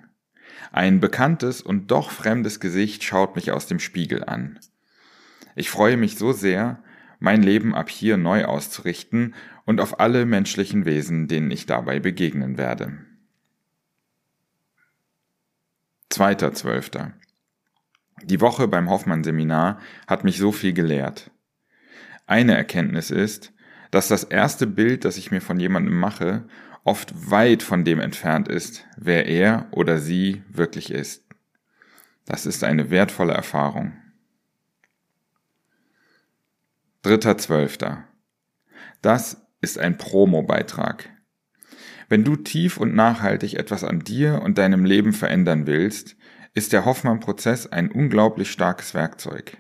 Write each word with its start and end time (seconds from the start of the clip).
Ein 0.72 1.02
bekanntes 1.02 1.62
und 1.62 1.92
doch 1.92 2.12
fremdes 2.12 2.62
Gesicht 2.62 3.04
schaut 3.04 3.36
mich 3.36 3.52
aus 3.52 3.68
dem 3.68 3.80
Spiegel 3.80 4.24
an. 4.24 4.60
Ich 5.56 5.70
freue 5.70 5.98
mich 5.98 6.18
so 6.18 6.32
sehr, 6.32 6.82
mein 7.20 7.44
Leben 7.44 7.76
ab 7.76 7.90
hier 7.90 8.16
neu 8.16 8.46
auszurichten 8.46 9.36
und 9.66 9.82
auf 9.82 10.00
alle 10.00 10.26
menschlichen 10.26 10.86
Wesen, 10.86 11.28
denen 11.28 11.52
ich 11.52 11.66
dabei 11.66 12.00
begegnen 12.00 12.58
werde. 12.58 13.00
2.12. 16.12 17.12
Die 18.24 18.40
Woche 18.40 18.70
beim 18.70 18.90
Hoffmann-Seminar 18.90 19.80
hat 20.08 20.24
mich 20.24 20.38
so 20.38 20.54
viel 20.54 20.72
gelehrt. 20.72 21.32
Eine 22.26 22.56
Erkenntnis 22.56 23.12
ist, 23.12 23.54
dass 23.94 24.08
das 24.08 24.24
erste 24.24 24.66
Bild, 24.66 25.06
das 25.06 25.18
ich 25.18 25.30
mir 25.30 25.40
von 25.40 25.60
jemandem 25.60 26.00
mache, 26.00 26.46
oft 26.84 27.30
weit 27.30 27.62
von 27.62 27.86
dem 27.86 28.00
entfernt 28.00 28.48
ist, 28.48 28.88
wer 28.98 29.28
er 29.28 29.68
oder 29.70 30.00
sie 30.00 30.42
wirklich 30.50 30.92
ist. 30.92 31.24
Das 32.26 32.48
ist 32.48 32.64
eine 32.64 32.90
wertvolle 32.90 33.34
Erfahrung. 33.34 33.94
Dritter 37.04 37.38
Zwölfter. 37.38 38.06
Das 39.04 39.46
ist 39.62 39.78
ein 39.78 40.00
Promo-Beitrag. 40.00 41.12
Wenn 42.10 42.24
du 42.24 42.36
tief 42.36 42.78
und 42.78 42.96
nachhaltig 42.96 43.54
etwas 43.54 43.84
an 43.84 44.00
dir 44.00 44.42
und 44.42 44.58
deinem 44.58 44.86
Leben 44.86 45.14
verändern 45.14 45.68
willst, 45.68 46.16
ist 46.56 46.74
der 46.74 46.86
Hoffmann-Prozess 46.86 47.68
ein 47.68 47.92
unglaublich 47.92 48.52
starkes 48.52 48.96
Werkzeug. 48.96 49.56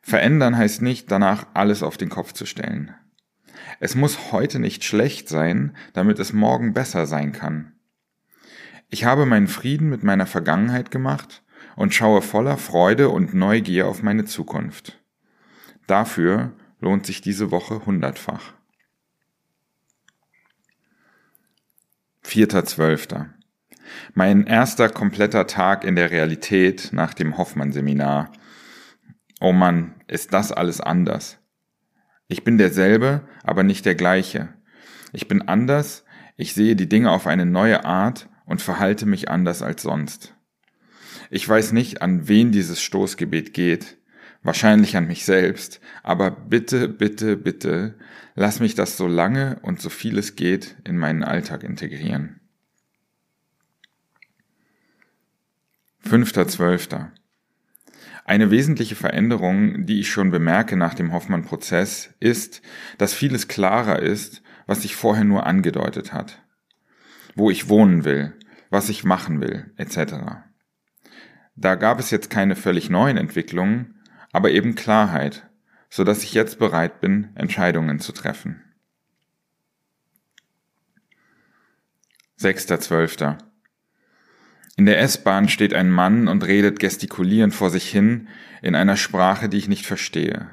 Verändern 0.00 0.56
heißt 0.56 0.82
nicht, 0.82 1.08
danach 1.12 1.46
alles 1.54 1.84
auf 1.84 1.96
den 1.96 2.08
Kopf 2.08 2.32
zu 2.32 2.46
stellen. 2.46 2.96
Es 3.84 3.96
muss 3.96 4.30
heute 4.30 4.60
nicht 4.60 4.84
schlecht 4.84 5.28
sein, 5.28 5.76
damit 5.92 6.20
es 6.20 6.32
morgen 6.32 6.72
besser 6.72 7.04
sein 7.04 7.32
kann. 7.32 7.72
Ich 8.90 9.04
habe 9.04 9.26
meinen 9.26 9.48
Frieden 9.48 9.88
mit 9.90 10.04
meiner 10.04 10.26
Vergangenheit 10.26 10.92
gemacht 10.92 11.42
und 11.74 11.92
schaue 11.92 12.22
voller 12.22 12.58
Freude 12.58 13.08
und 13.08 13.34
Neugier 13.34 13.88
auf 13.88 14.04
meine 14.04 14.24
Zukunft. 14.24 15.02
Dafür 15.88 16.52
lohnt 16.78 17.06
sich 17.06 17.22
diese 17.22 17.50
Woche 17.50 17.84
hundertfach. 17.84 18.52
Vierter 22.20 22.64
Zwölfter. 22.64 23.34
Mein 24.14 24.46
erster 24.46 24.90
kompletter 24.90 25.48
Tag 25.48 25.82
in 25.82 25.96
der 25.96 26.12
Realität 26.12 26.90
nach 26.92 27.14
dem 27.14 27.36
Hoffmann-Seminar. 27.36 28.30
Oh 29.40 29.52
Mann, 29.52 29.96
ist 30.06 30.32
das 30.32 30.52
alles 30.52 30.80
anders. 30.80 31.41
Ich 32.32 32.44
bin 32.44 32.56
derselbe, 32.56 33.28
aber 33.42 33.62
nicht 33.62 33.84
der 33.84 33.94
gleiche. 33.94 34.48
Ich 35.12 35.28
bin 35.28 35.42
anders, 35.42 36.02
ich 36.38 36.54
sehe 36.54 36.76
die 36.76 36.88
Dinge 36.88 37.10
auf 37.10 37.26
eine 37.26 37.44
neue 37.44 37.84
Art 37.84 38.26
und 38.46 38.62
verhalte 38.62 39.04
mich 39.04 39.28
anders 39.28 39.60
als 39.60 39.82
sonst. 39.82 40.34
Ich 41.28 41.46
weiß 41.46 41.72
nicht, 41.72 42.00
an 42.00 42.28
wen 42.28 42.50
dieses 42.50 42.80
Stoßgebet 42.80 43.52
geht, 43.52 43.98
wahrscheinlich 44.42 44.96
an 44.96 45.08
mich 45.08 45.26
selbst, 45.26 45.82
aber 46.02 46.30
bitte, 46.30 46.88
bitte, 46.88 47.36
bitte, 47.36 47.98
lass 48.34 48.60
mich 48.60 48.74
das 48.74 48.96
so 48.96 49.06
lange 49.06 49.58
und 49.60 49.82
so 49.82 49.90
viel 49.90 50.16
es 50.16 50.34
geht 50.34 50.76
in 50.84 50.96
meinen 50.96 51.24
Alltag 51.24 51.62
integrieren. 51.62 52.40
Fünfter 55.98 56.48
Zwölfter. 56.48 57.12
Eine 58.24 58.50
wesentliche 58.50 58.94
Veränderung, 58.94 59.84
die 59.84 60.00
ich 60.00 60.10
schon 60.10 60.30
bemerke 60.30 60.76
nach 60.76 60.94
dem 60.94 61.12
Hoffmann-Prozess, 61.12 62.14
ist, 62.20 62.62
dass 62.98 63.14
vieles 63.14 63.48
klarer 63.48 63.98
ist, 63.98 64.42
was 64.66 64.82
sich 64.82 64.94
vorher 64.94 65.24
nur 65.24 65.44
angedeutet 65.46 66.12
hat. 66.12 66.42
Wo 67.34 67.50
ich 67.50 67.68
wohnen 67.68 68.04
will, 68.04 68.32
was 68.70 68.88
ich 68.88 69.04
machen 69.04 69.40
will, 69.40 69.72
etc. 69.76 70.14
Da 71.56 71.74
gab 71.74 71.98
es 71.98 72.10
jetzt 72.10 72.30
keine 72.30 72.56
völlig 72.56 72.90
neuen 72.90 73.16
Entwicklungen, 73.16 74.00
aber 74.32 74.50
eben 74.50 74.74
Klarheit, 74.74 75.48
so 75.90 76.04
dass 76.04 76.22
ich 76.22 76.32
jetzt 76.32 76.58
bereit 76.58 77.00
bin, 77.00 77.30
Entscheidungen 77.34 77.98
zu 77.98 78.12
treffen. 78.12 78.62
6.12. 82.40 83.38
In 84.76 84.86
der 84.86 85.00
S-Bahn 85.00 85.48
steht 85.48 85.74
ein 85.74 85.90
Mann 85.90 86.28
und 86.28 86.44
redet 86.44 86.78
gestikulierend 86.78 87.54
vor 87.54 87.70
sich 87.70 87.90
hin 87.90 88.28
in 88.62 88.74
einer 88.74 88.96
Sprache, 88.96 89.48
die 89.48 89.58
ich 89.58 89.68
nicht 89.68 89.86
verstehe. 89.86 90.50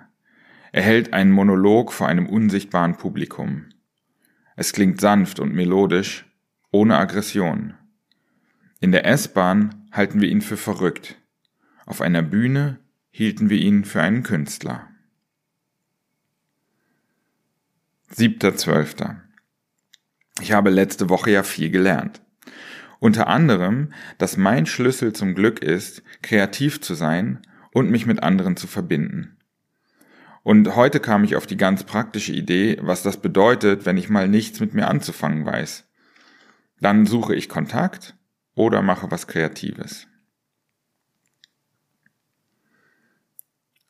Er 0.71 0.83
hält 0.83 1.13
einen 1.13 1.31
Monolog 1.31 1.93
vor 1.93 2.07
einem 2.07 2.27
unsichtbaren 2.27 2.97
Publikum. 2.97 3.69
Es 4.55 4.73
klingt 4.73 4.99
sanft 4.99 5.39
und 5.39 5.53
melodisch, 5.53 6.25
ohne 6.71 6.97
Aggression. 6.97 7.75
In 8.81 8.91
der 8.91 9.05
S-Bahn 9.05 9.87
halten 9.91 10.21
wir 10.21 10.29
ihn 10.29 10.41
für 10.41 10.57
verrückt. 10.57 11.15
Auf 11.85 12.01
einer 12.01 12.21
Bühne 12.21 12.79
hielten 13.09 13.49
wir 13.49 13.57
ihn 13.57 13.85
für 13.85 14.01
einen 14.01 14.23
Künstler. 14.23 14.87
7.12. 18.13 19.15
Ich 20.41 20.51
habe 20.51 20.69
letzte 20.69 21.09
Woche 21.09 21.31
ja 21.31 21.43
viel 21.43 21.69
gelernt. 21.69 22.21
Unter 22.99 23.27
anderem, 23.27 23.93
dass 24.17 24.37
mein 24.37 24.65
Schlüssel 24.65 25.13
zum 25.13 25.33
Glück 25.33 25.61
ist, 25.61 26.03
kreativ 26.21 26.81
zu 26.81 26.93
sein 26.93 27.39
und 27.71 27.89
mich 27.89 28.05
mit 28.05 28.21
anderen 28.21 28.57
zu 28.57 28.67
verbinden. 28.67 29.37
Und 30.43 30.75
heute 30.75 30.99
kam 30.99 31.23
ich 31.23 31.35
auf 31.35 31.47
die 31.47 31.57
ganz 31.57 31.83
praktische 31.83 32.33
Idee, 32.33 32.77
was 32.81 33.03
das 33.03 33.17
bedeutet, 33.17 33.85
wenn 33.85 33.97
ich 33.97 34.09
mal 34.09 34.27
nichts 34.27 34.59
mit 34.59 34.73
mir 34.73 34.87
anzufangen 34.87 35.45
weiß. 35.45 35.85
Dann 36.79 37.05
suche 37.05 37.35
ich 37.35 37.49
Kontakt 37.49 38.15
oder 38.55 38.81
mache 38.81 39.11
was 39.11 39.27
Kreatives. 39.27 40.07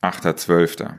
8.12. 0.02 0.98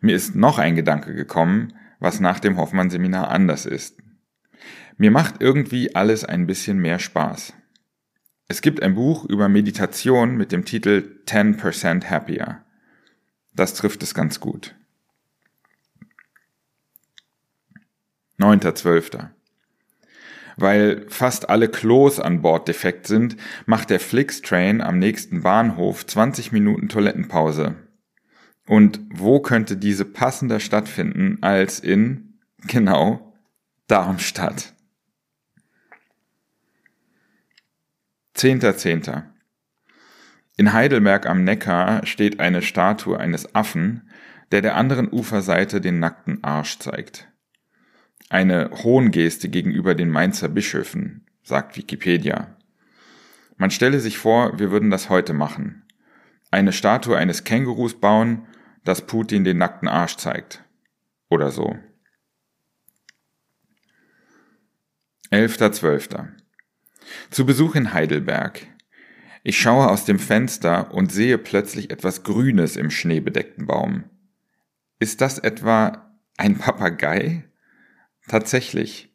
Mir 0.00 0.16
ist 0.16 0.34
noch 0.34 0.58
ein 0.58 0.76
Gedanke 0.76 1.14
gekommen, 1.14 1.74
was 2.00 2.20
nach 2.20 2.40
dem 2.40 2.56
Hoffmann-Seminar 2.56 3.28
anders 3.28 3.66
ist. 3.66 4.01
Mir 4.96 5.10
macht 5.10 5.40
irgendwie 5.40 5.94
alles 5.94 6.24
ein 6.24 6.46
bisschen 6.46 6.78
mehr 6.78 6.98
Spaß. 6.98 7.54
Es 8.48 8.60
gibt 8.60 8.82
ein 8.82 8.94
Buch 8.94 9.24
über 9.24 9.48
Meditation 9.48 10.36
mit 10.36 10.52
dem 10.52 10.64
Titel 10.64 11.20
10% 11.26 12.10
Happier. 12.10 12.64
Das 13.54 13.74
trifft 13.74 14.02
es 14.02 14.14
ganz 14.14 14.40
gut. 14.40 14.74
9.12. 18.38 19.28
Weil 20.56 21.06
fast 21.08 21.48
alle 21.48 21.68
Klos 21.68 22.20
an 22.20 22.42
Bord 22.42 22.68
defekt 22.68 23.06
sind, 23.06 23.36
macht 23.66 23.90
der 23.90 24.00
Flix-Train 24.00 24.80
am 24.80 24.98
nächsten 24.98 25.42
Bahnhof 25.42 26.06
20 26.06 26.52
Minuten 26.52 26.88
Toilettenpause. 26.88 27.76
Und 28.66 29.00
wo 29.10 29.40
könnte 29.40 29.76
diese 29.76 30.04
passender 30.04 30.60
stattfinden 30.60 31.38
als 31.40 31.80
in, 31.80 32.38
genau, 32.66 33.34
Darmstadt? 33.86 34.74
10.10. 38.36 39.24
In 40.56 40.72
Heidelberg 40.72 41.26
am 41.26 41.44
Neckar 41.44 42.06
steht 42.06 42.40
eine 42.40 42.62
Statue 42.62 43.18
eines 43.18 43.54
Affen, 43.54 44.10
der 44.50 44.62
der 44.62 44.76
anderen 44.76 45.10
Uferseite 45.10 45.80
den 45.80 45.98
nackten 45.98 46.44
Arsch 46.44 46.78
zeigt. 46.78 47.28
Eine 48.28 48.70
Hohngeste 48.72 49.48
gegenüber 49.48 49.94
den 49.94 50.10
Mainzer 50.10 50.48
Bischöfen, 50.48 51.26
sagt 51.42 51.76
Wikipedia. 51.76 52.56
Man 53.56 53.70
stelle 53.70 54.00
sich 54.00 54.18
vor, 54.18 54.58
wir 54.58 54.70
würden 54.70 54.90
das 54.90 55.08
heute 55.08 55.32
machen. 55.32 55.84
Eine 56.50 56.72
Statue 56.72 57.16
eines 57.16 57.44
Kängurus 57.44 57.98
bauen, 57.98 58.46
das 58.84 59.06
Putin 59.06 59.44
den 59.44 59.58
nackten 59.58 59.88
Arsch 59.88 60.16
zeigt. 60.16 60.64
Oder 61.28 61.50
so. 61.50 61.76
11.12. 65.30 66.41
Zu 67.30 67.46
Besuch 67.46 67.74
in 67.74 67.92
Heidelberg. 67.92 68.66
Ich 69.44 69.60
schaue 69.60 69.90
aus 69.90 70.04
dem 70.04 70.18
Fenster 70.18 70.92
und 70.94 71.10
sehe 71.10 71.38
plötzlich 71.38 71.90
etwas 71.90 72.22
Grünes 72.22 72.76
im 72.76 72.90
schneebedeckten 72.90 73.66
Baum. 73.66 74.04
Ist 75.00 75.20
das 75.20 75.38
etwa 75.38 76.12
ein 76.36 76.58
Papagei? 76.58 77.44
Tatsächlich. 78.28 79.12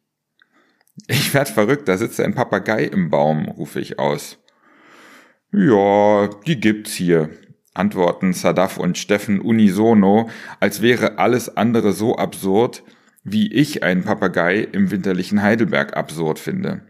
Ich 1.06 1.32
werd 1.32 1.48
verrückt, 1.48 1.88
da 1.88 1.96
sitzt 1.96 2.20
ein 2.20 2.34
Papagei 2.34 2.84
im 2.84 3.08
Baum, 3.08 3.46
rufe 3.46 3.80
ich 3.80 3.98
aus. 3.98 4.38
Ja, 5.52 6.28
die 6.46 6.60
gibt's 6.60 6.92
hier, 6.92 7.30
antworten 7.72 8.32
Sadaf 8.34 8.76
und 8.76 8.98
Steffen 8.98 9.40
unisono, 9.40 10.28
als 10.60 10.82
wäre 10.82 11.18
alles 11.18 11.56
andere 11.56 11.92
so 11.92 12.16
absurd, 12.16 12.82
wie 13.24 13.52
ich 13.52 13.82
einen 13.82 14.04
Papagei 14.04 14.58
im 14.60 14.90
winterlichen 14.90 15.40
Heidelberg 15.42 15.96
absurd 15.96 16.38
finde. 16.38 16.82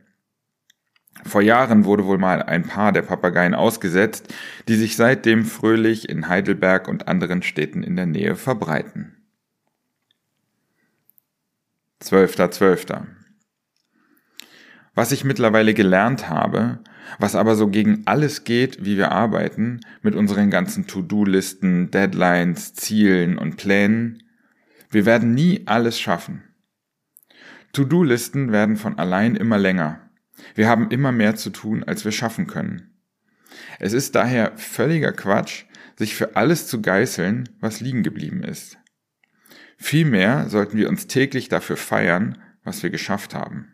Vor 1.28 1.42
Jahren 1.42 1.84
wurde 1.84 2.06
wohl 2.06 2.18
mal 2.18 2.42
ein 2.42 2.64
Paar 2.64 2.90
der 2.90 3.02
Papageien 3.02 3.54
ausgesetzt, 3.54 4.32
die 4.66 4.76
sich 4.76 4.96
seitdem 4.96 5.44
fröhlich 5.44 6.08
in 6.08 6.28
Heidelberg 6.28 6.88
und 6.88 7.06
anderen 7.06 7.42
Städten 7.42 7.82
in 7.82 7.96
der 7.96 8.06
Nähe 8.06 8.34
verbreiten. 8.34 9.14
12.12. 12.02 12.86
.12. 12.86 13.06
Was 14.94 15.12
ich 15.12 15.24
mittlerweile 15.24 15.74
gelernt 15.74 16.30
habe, 16.30 16.80
was 17.18 17.34
aber 17.34 17.56
so 17.56 17.68
gegen 17.68 18.02
alles 18.06 18.44
geht, 18.44 18.84
wie 18.84 18.96
wir 18.96 19.12
arbeiten, 19.12 19.80
mit 20.02 20.14
unseren 20.14 20.50
ganzen 20.50 20.86
To-Do-Listen, 20.86 21.90
Deadlines, 21.90 22.74
Zielen 22.74 23.36
und 23.36 23.56
Plänen, 23.56 24.22
wir 24.90 25.04
werden 25.04 25.34
nie 25.34 25.62
alles 25.66 26.00
schaffen. 26.00 26.42
To-Do-Listen 27.72 28.50
werden 28.50 28.76
von 28.76 28.98
allein 28.98 29.36
immer 29.36 29.58
länger. 29.58 30.07
Wir 30.54 30.68
haben 30.68 30.90
immer 30.90 31.12
mehr 31.12 31.36
zu 31.36 31.50
tun, 31.50 31.84
als 31.84 32.04
wir 32.04 32.12
schaffen 32.12 32.46
können. 32.46 32.98
Es 33.78 33.92
ist 33.92 34.14
daher 34.14 34.56
völliger 34.56 35.12
Quatsch, 35.12 35.64
sich 35.96 36.14
für 36.14 36.36
alles 36.36 36.66
zu 36.66 36.80
geißeln, 36.80 37.48
was 37.60 37.80
liegen 37.80 38.02
geblieben 38.02 38.42
ist. 38.42 38.78
Vielmehr 39.76 40.48
sollten 40.48 40.76
wir 40.76 40.88
uns 40.88 41.06
täglich 41.06 41.48
dafür 41.48 41.76
feiern, 41.76 42.38
was 42.64 42.82
wir 42.82 42.90
geschafft 42.90 43.34
haben. 43.34 43.72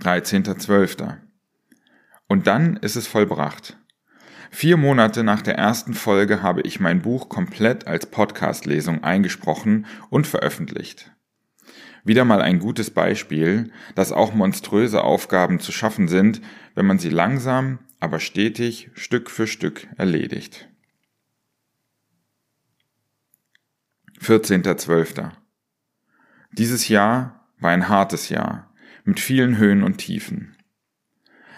13.12. 0.00 1.16
Und 2.28 2.46
dann 2.46 2.76
ist 2.76 2.96
es 2.96 3.06
vollbracht. 3.06 3.78
Vier 4.50 4.76
Monate 4.76 5.24
nach 5.24 5.42
der 5.42 5.56
ersten 5.56 5.94
Folge 5.94 6.42
habe 6.42 6.62
ich 6.62 6.80
mein 6.80 7.02
Buch 7.02 7.28
komplett 7.28 7.86
als 7.86 8.06
Podcast-Lesung 8.06 9.02
eingesprochen 9.02 9.86
und 10.10 10.26
veröffentlicht. 10.26 11.12
Wieder 12.08 12.24
mal 12.24 12.40
ein 12.40 12.58
gutes 12.58 12.88
Beispiel, 12.90 13.70
dass 13.94 14.12
auch 14.12 14.32
monströse 14.32 15.04
Aufgaben 15.04 15.60
zu 15.60 15.72
schaffen 15.72 16.08
sind, 16.08 16.40
wenn 16.74 16.86
man 16.86 16.98
sie 16.98 17.10
langsam, 17.10 17.80
aber 18.00 18.18
stetig 18.18 18.90
Stück 18.94 19.28
für 19.28 19.46
Stück 19.46 19.86
erledigt. 19.98 20.70
14.12. 24.22 25.32
Dieses 26.50 26.88
Jahr 26.88 27.46
war 27.60 27.72
ein 27.72 27.90
hartes 27.90 28.30
Jahr, 28.30 28.72
mit 29.04 29.20
vielen 29.20 29.58
Höhen 29.58 29.82
und 29.82 29.98
Tiefen. 29.98 30.56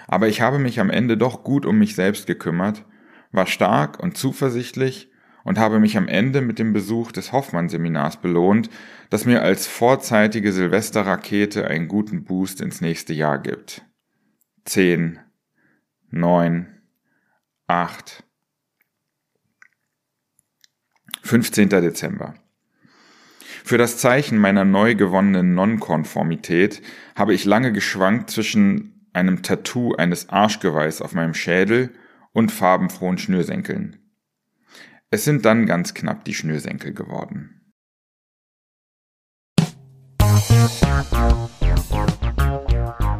Aber 0.08 0.26
ich 0.26 0.40
habe 0.40 0.58
mich 0.58 0.80
am 0.80 0.90
Ende 0.90 1.16
doch 1.16 1.44
gut 1.44 1.64
um 1.64 1.78
mich 1.78 1.94
selbst 1.94 2.26
gekümmert, 2.26 2.84
war 3.30 3.46
stark 3.46 4.00
und 4.00 4.16
zuversichtlich 4.16 5.09
und 5.44 5.58
habe 5.58 5.80
mich 5.80 5.96
am 5.96 6.08
Ende 6.08 6.40
mit 6.40 6.58
dem 6.58 6.72
Besuch 6.72 7.12
des 7.12 7.32
Hoffmann-Seminars 7.32 8.18
belohnt, 8.18 8.70
das 9.08 9.24
mir 9.24 9.42
als 9.42 9.66
vorzeitige 9.66 10.52
Silvesterrakete 10.52 11.66
einen 11.66 11.88
guten 11.88 12.24
Boost 12.24 12.60
ins 12.60 12.80
nächste 12.80 13.12
Jahr 13.12 13.38
gibt. 13.38 13.82
Zehn, 14.64 15.18
neun, 16.10 16.66
acht. 17.66 18.24
15. 21.22 21.68
Dezember. 21.68 22.34
Für 23.64 23.78
das 23.78 23.98
Zeichen 23.98 24.38
meiner 24.38 24.64
neu 24.64 24.94
gewonnenen 24.94 25.54
Nonkonformität 25.54 26.82
habe 27.14 27.34
ich 27.34 27.44
lange 27.44 27.72
geschwankt 27.72 28.30
zwischen 28.30 29.06
einem 29.12 29.42
Tattoo 29.42 29.94
eines 29.94 30.28
Arschgeweihs 30.28 31.02
auf 31.02 31.14
meinem 31.14 31.34
Schädel 31.34 31.92
und 32.32 32.52
farbenfrohen 32.52 33.18
Schnürsenkeln. 33.18 33.96
Es 35.12 35.24
sind 35.24 35.44
dann 35.44 35.66
ganz 35.66 35.92
knapp 35.92 36.24
die 36.24 36.34
Schnürsenkel 36.34 36.94
geworden. 36.94 37.56